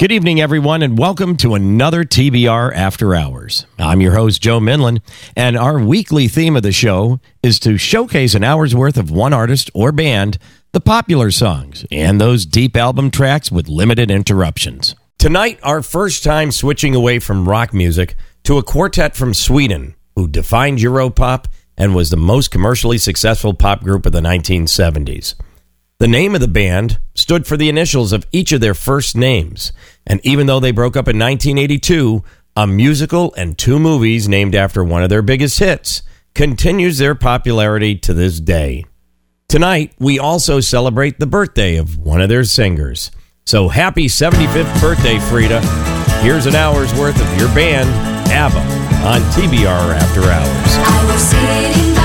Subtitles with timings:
[0.00, 3.66] Good evening, everyone, and welcome to another TBR After Hours.
[3.80, 5.00] I'm your host, Joe Minlin,
[5.34, 9.32] and our weekly theme of the show is to showcase an hour's worth of one
[9.32, 10.38] artist or band,
[10.70, 14.94] the popular songs, and those deep album tracks with limited interruptions.
[15.18, 20.28] Tonight, our first time switching away from rock music to a quartet from Sweden who
[20.28, 21.46] defined Europop
[21.76, 25.34] and was the most commercially successful pop group of the 1970s.
[26.00, 29.72] The name of the band stood for the initials of each of their first names,
[30.06, 32.22] and even though they broke up in 1982,
[32.54, 36.02] a musical and two movies named after one of their biggest hits
[36.36, 38.84] continues their popularity to this day.
[39.48, 43.10] Tonight, we also celebrate the birthday of one of their singers.
[43.44, 45.60] So happy 75th birthday, Frida.
[46.22, 47.88] Here's an hour's worth of your band,
[48.30, 48.60] ABBA,
[49.04, 51.97] on TBR After Hours.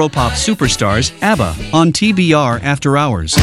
[0.00, 3.36] Europop superstars ABBA on TBR After Hours.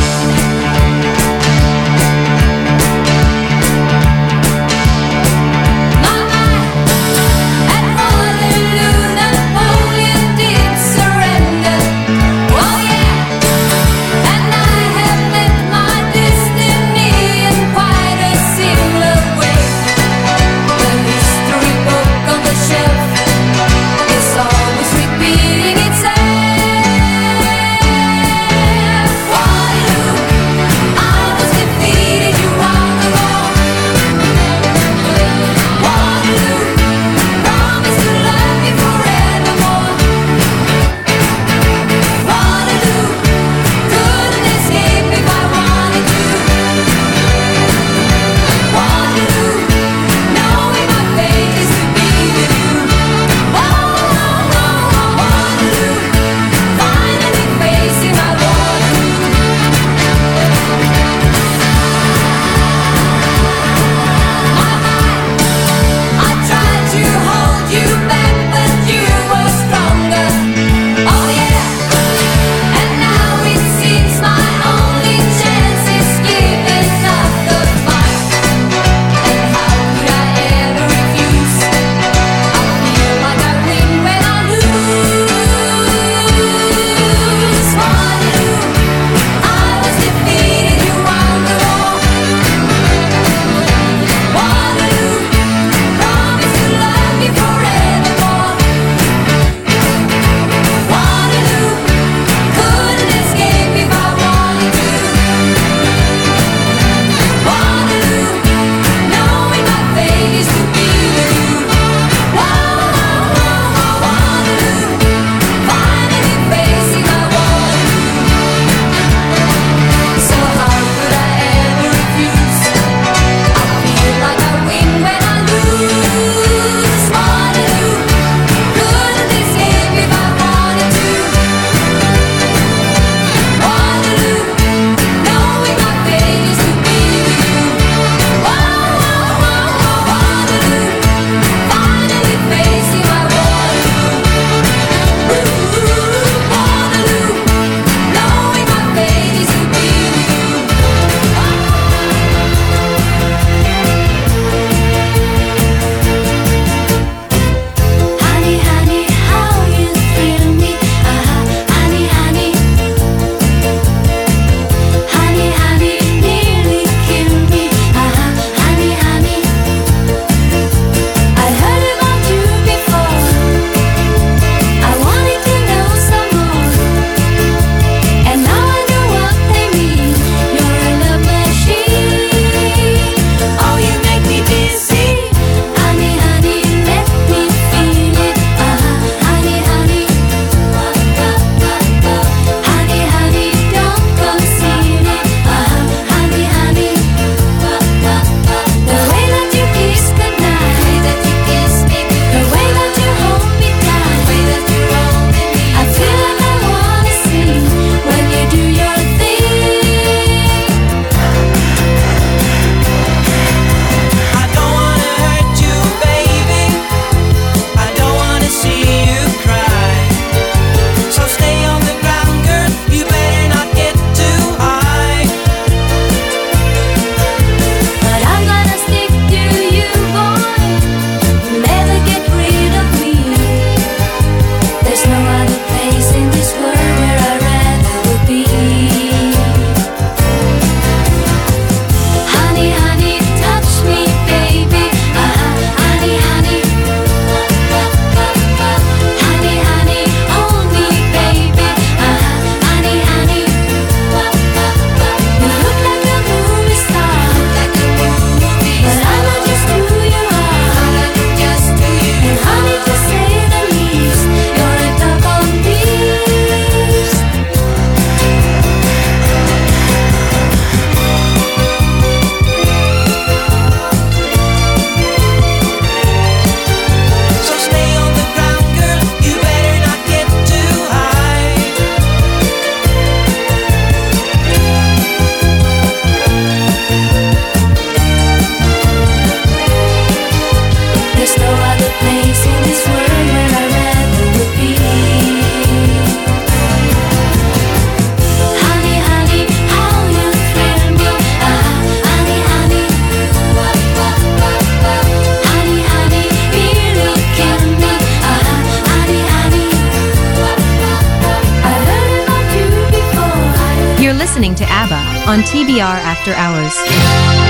[315.28, 317.47] On TBR After Hours.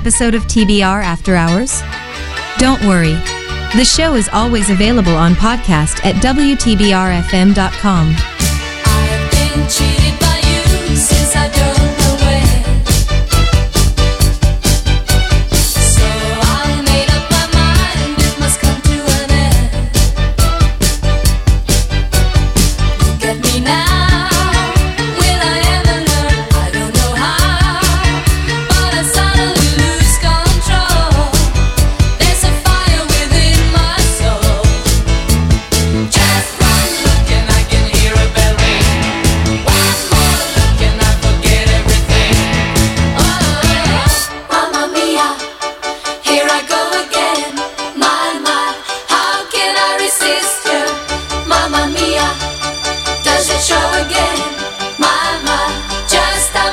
[0.00, 1.82] episode of TBR After Hours?
[2.56, 3.12] Don't worry.
[3.76, 8.29] The show is always available on podcast at WTBRFM.com.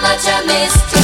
[0.08, 0.97] such a mistake.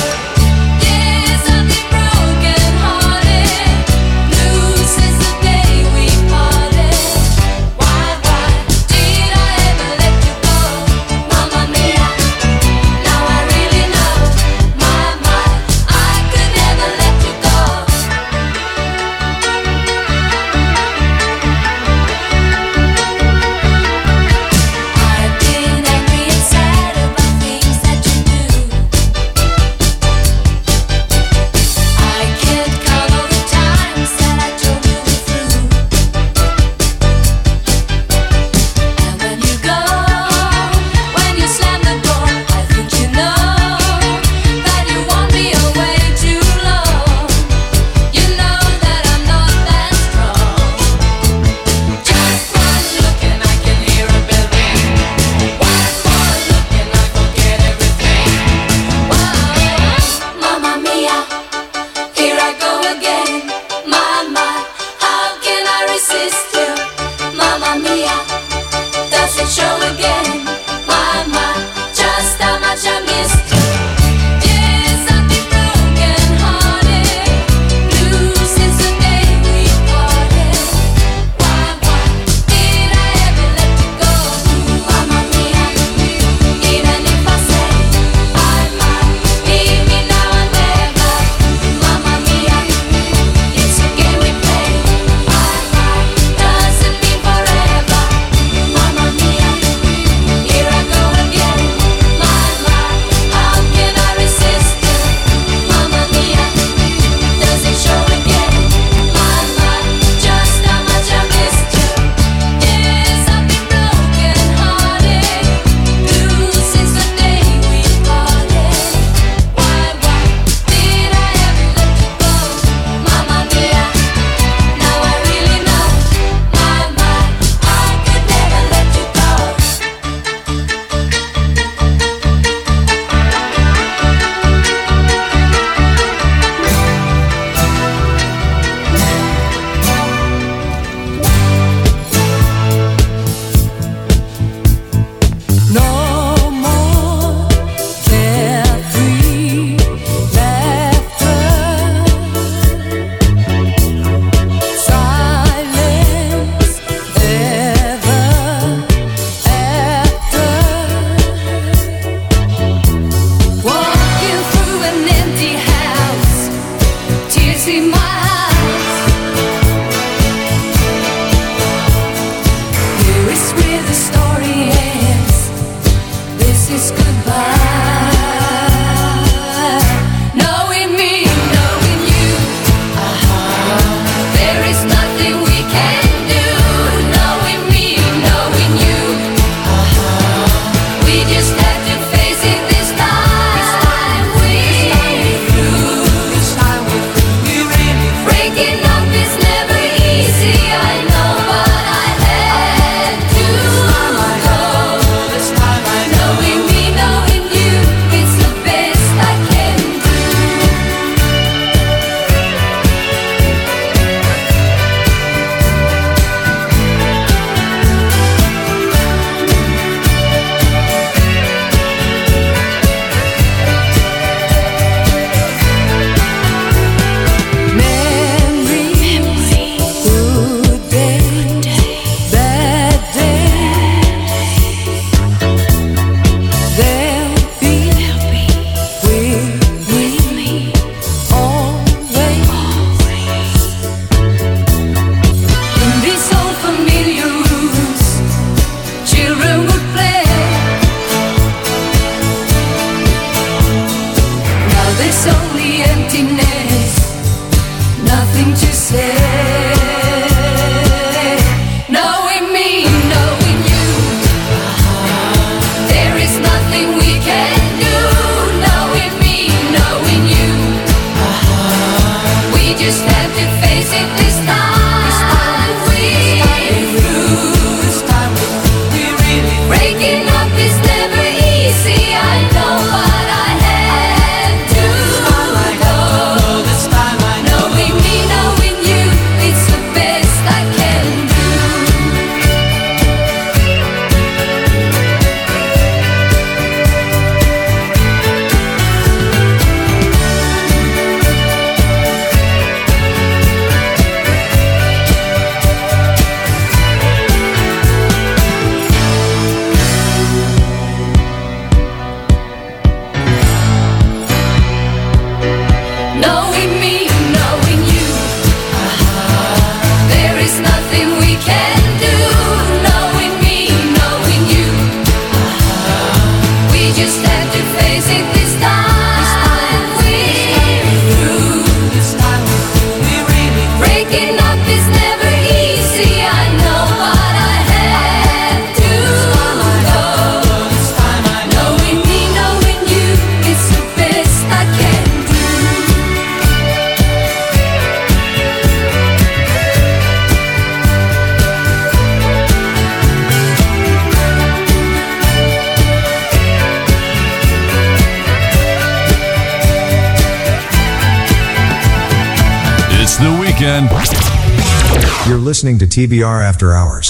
[365.33, 367.09] You're listening to TBR After Hours.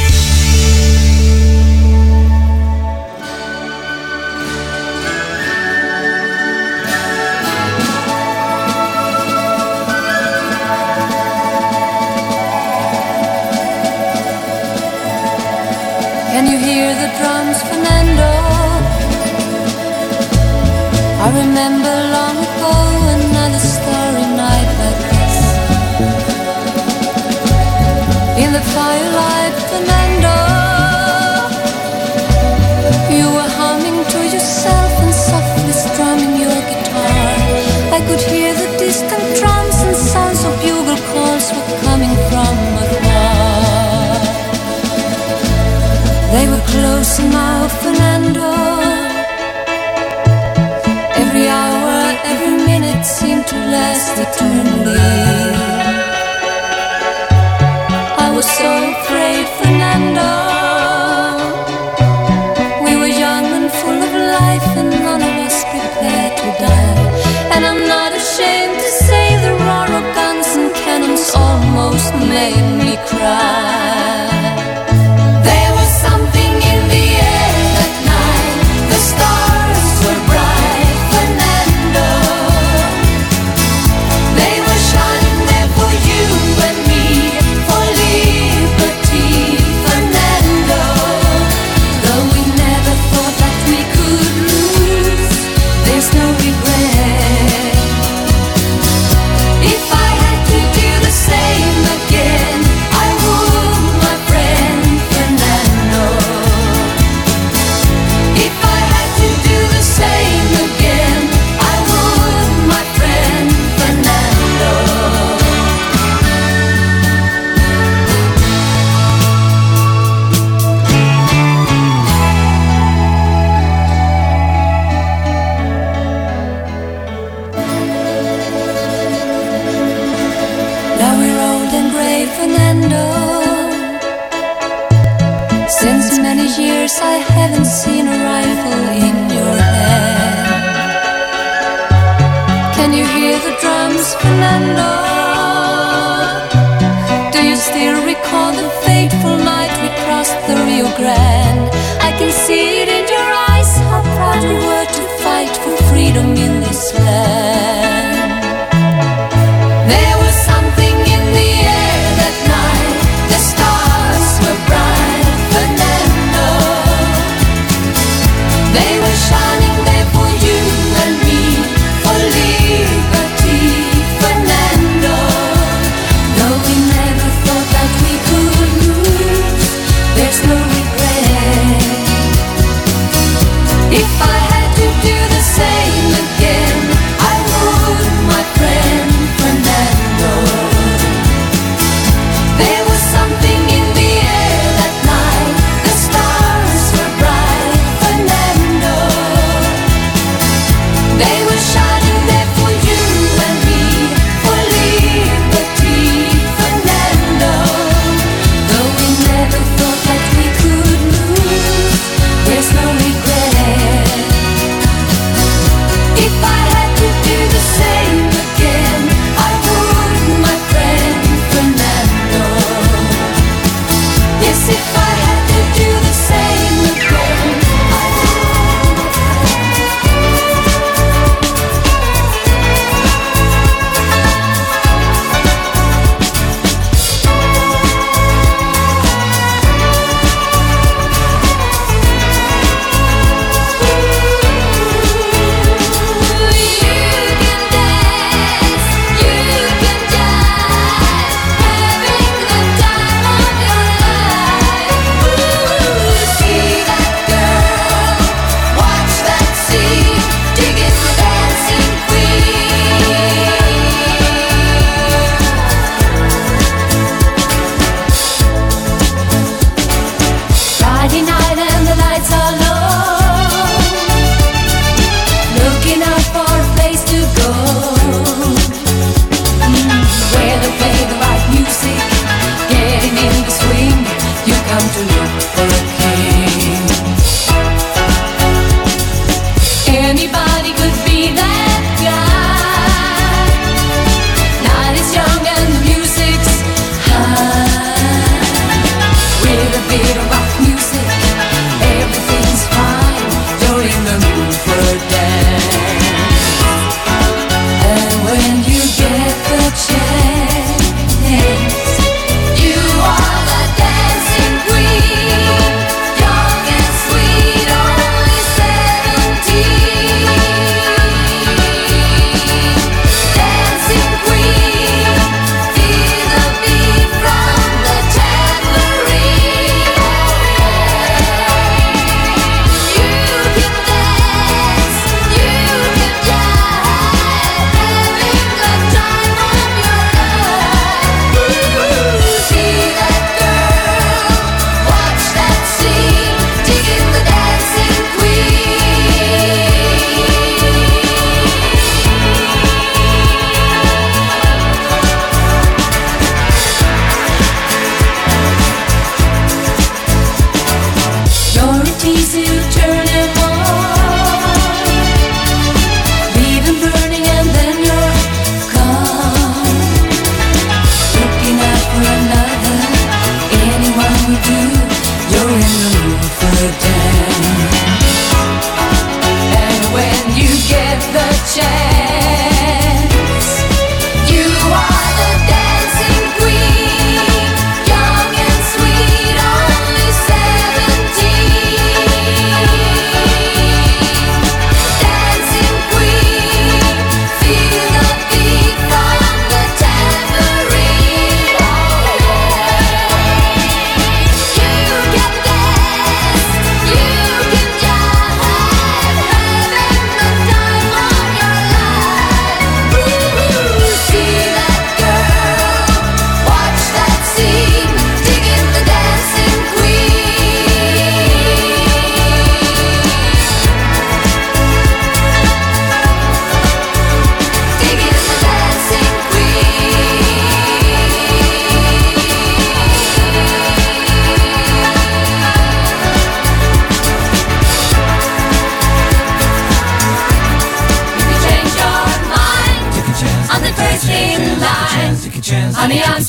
[73.23, 73.80] alright.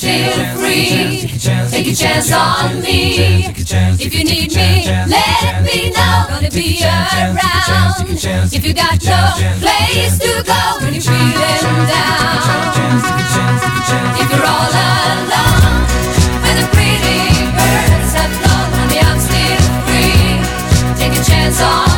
[0.03, 1.29] feel free.
[1.71, 3.47] Take a chance on me.
[3.47, 6.27] If you need me, let me know.
[6.29, 7.39] Gonna be around.
[8.53, 9.21] If you got no
[9.61, 12.43] place to go when you're feeling down.
[14.19, 15.87] If you're all alone,
[16.43, 20.99] when the pretty birds have flown and the I'm still free.
[20.99, 21.92] Take a chance on.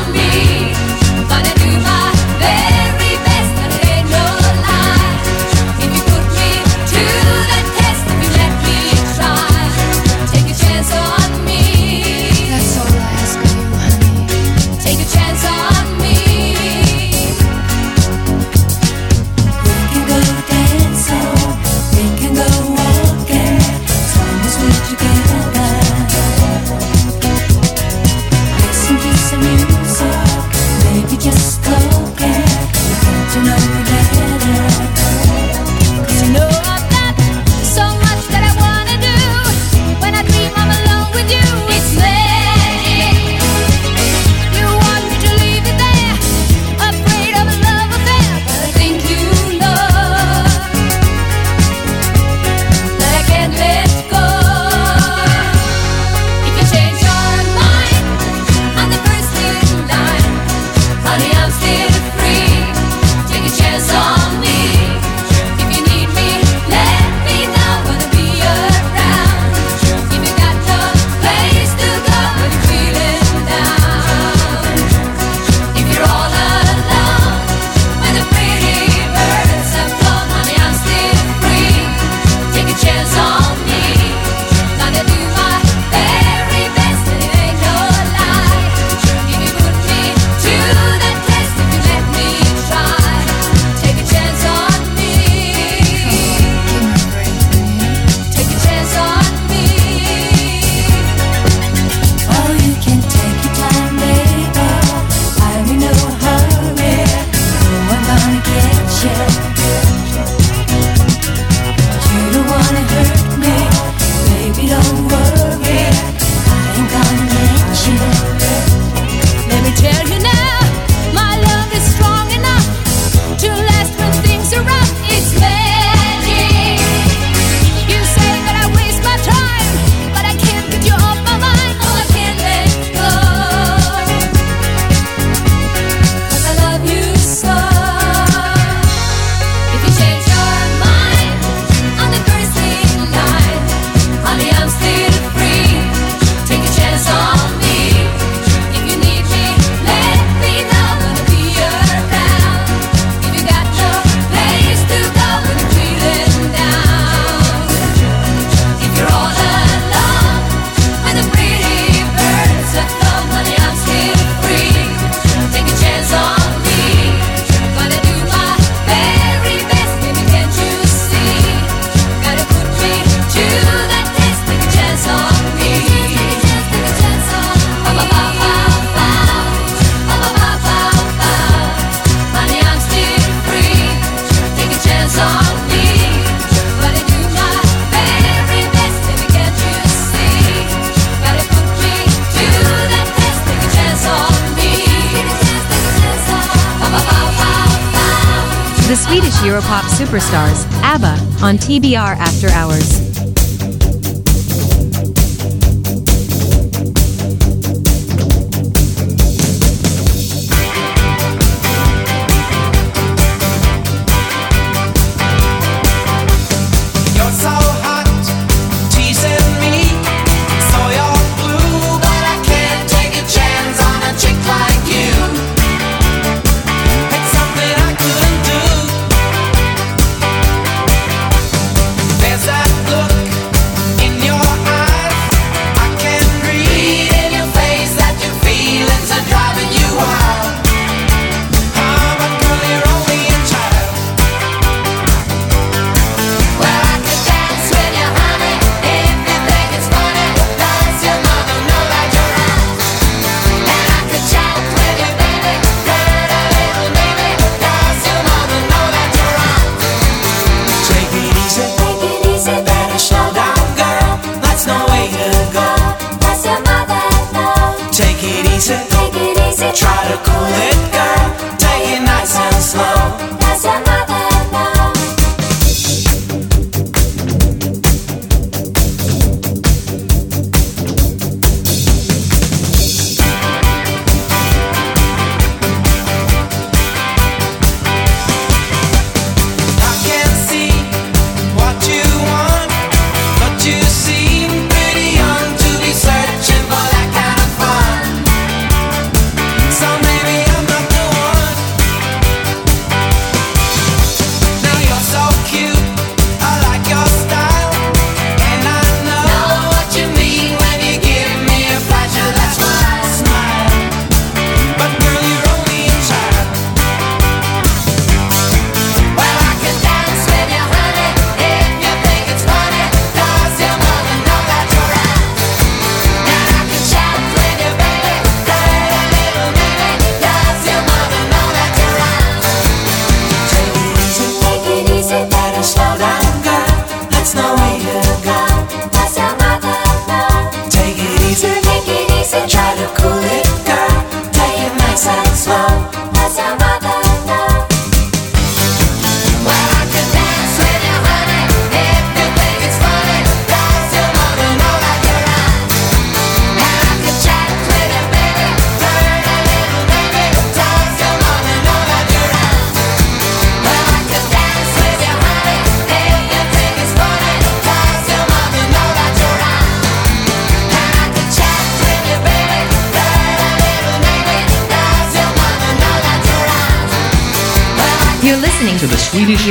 [201.75, 203.04] TBR After Hours.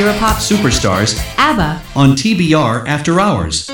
[0.04, 3.73] Europop superstars, ABBA, on TBR After Hours.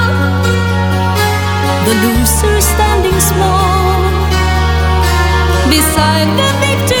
[1.85, 3.97] the loser standing small
[5.69, 7.00] beside the victor.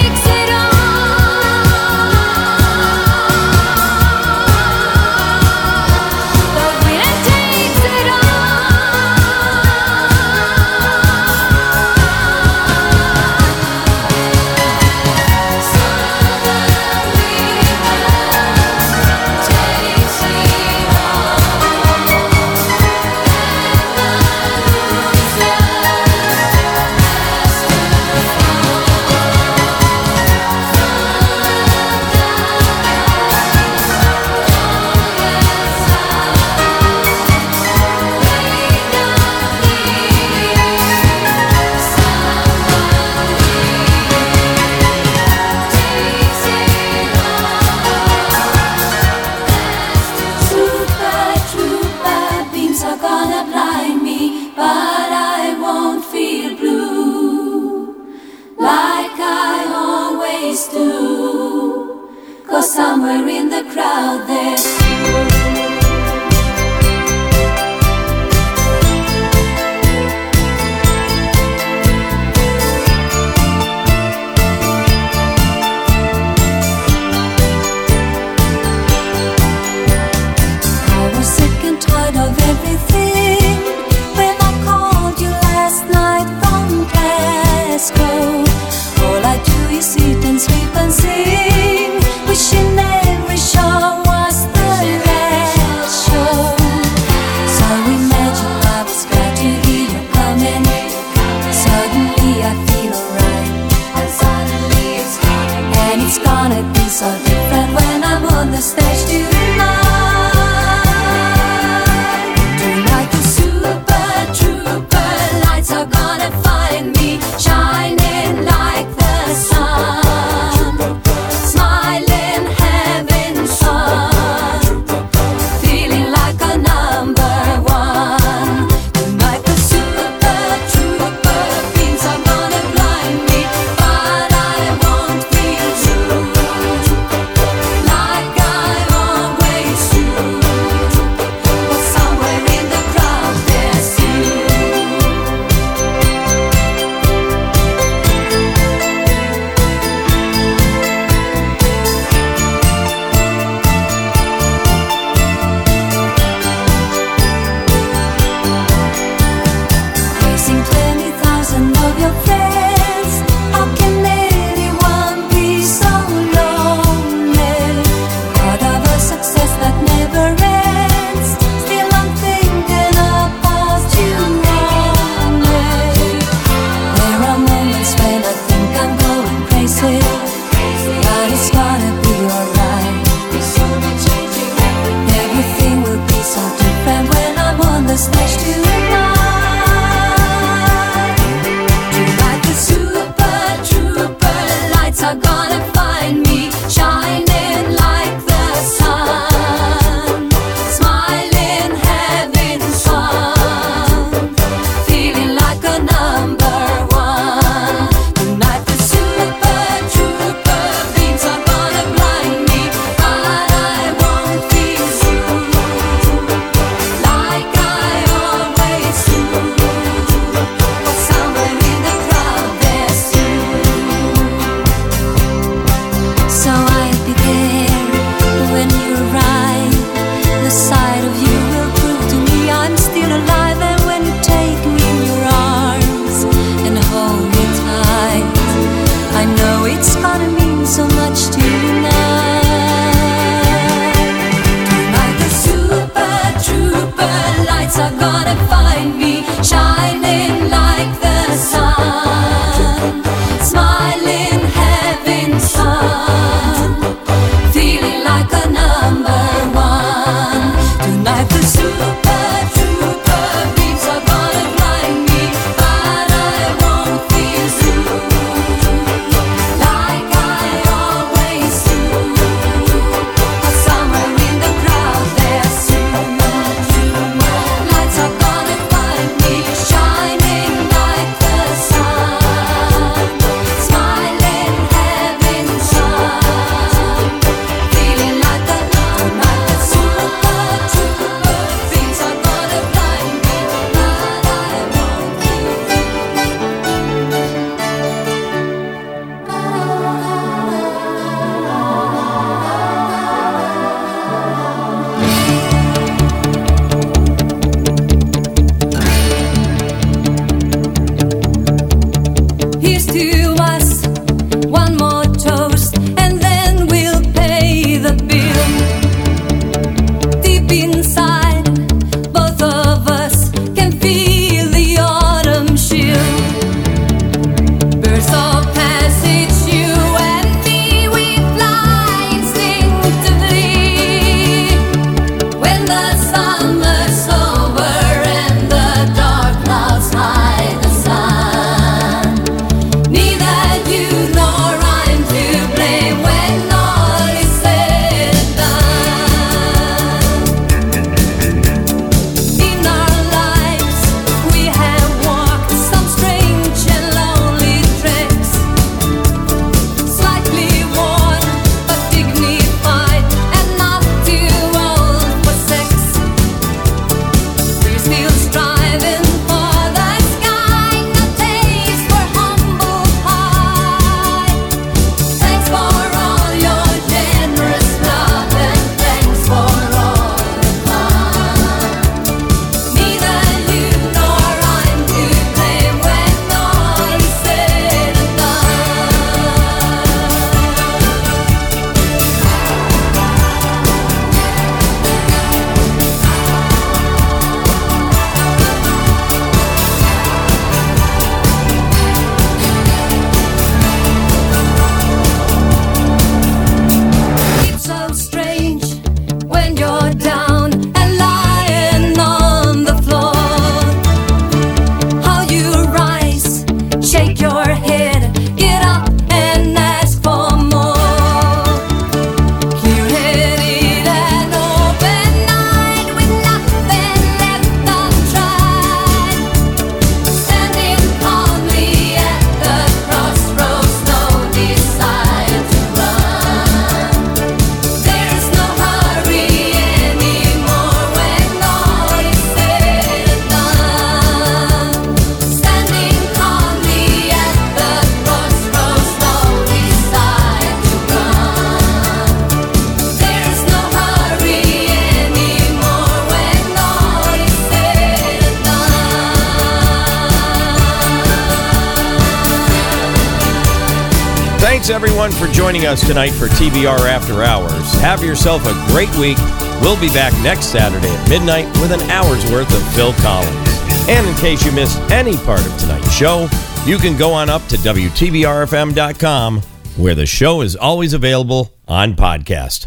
[466.41, 467.71] TBR After Hours.
[467.81, 469.19] Have yourself a great week.
[469.61, 473.87] We'll be back next Saturday at midnight with an hour's worth of Phil Collins.
[473.87, 476.27] And in case you missed any part of tonight's show,
[476.65, 479.41] you can go on up to WTBRFM.com
[479.77, 482.65] where the show is always available on podcast.